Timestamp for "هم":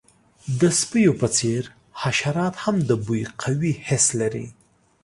2.63-2.75